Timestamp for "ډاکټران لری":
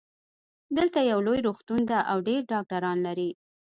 2.53-3.29